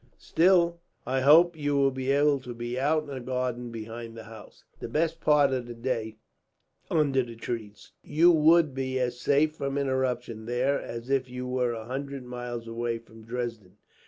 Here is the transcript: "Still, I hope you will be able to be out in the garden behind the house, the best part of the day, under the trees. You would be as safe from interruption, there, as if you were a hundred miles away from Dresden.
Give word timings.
"Still, 0.17 0.79
I 1.05 1.21
hope 1.21 1.55
you 1.55 1.75
will 1.77 1.91
be 1.91 2.09
able 2.09 2.39
to 2.39 2.55
be 2.55 2.79
out 2.79 3.03
in 3.03 3.13
the 3.13 3.19
garden 3.19 3.69
behind 3.69 4.17
the 4.17 4.23
house, 4.23 4.63
the 4.79 4.87
best 4.87 5.21
part 5.21 5.53
of 5.53 5.67
the 5.67 5.75
day, 5.75 6.17
under 6.89 7.21
the 7.21 7.35
trees. 7.35 7.91
You 8.03 8.31
would 8.31 8.73
be 8.73 8.99
as 8.99 9.19
safe 9.19 9.53
from 9.55 9.77
interruption, 9.77 10.47
there, 10.47 10.81
as 10.81 11.11
if 11.11 11.29
you 11.29 11.45
were 11.47 11.73
a 11.73 11.85
hundred 11.85 12.25
miles 12.25 12.65
away 12.67 12.97
from 12.97 13.21
Dresden. 13.25 13.77